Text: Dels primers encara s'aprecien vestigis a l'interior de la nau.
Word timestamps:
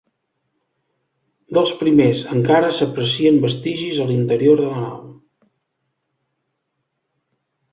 Dels 1.57 1.73
primers 1.81 2.23
encara 2.37 2.71
s'aprecien 2.77 3.37
vestigis 3.43 4.01
a 4.01 4.09
l'interior 4.13 4.59
de 4.63 4.71
la 4.71 4.81
nau. 4.87 4.99